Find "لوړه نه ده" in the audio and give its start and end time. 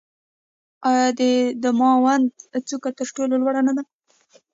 3.41-3.83